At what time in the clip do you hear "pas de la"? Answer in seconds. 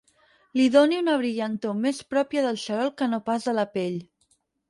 3.27-3.67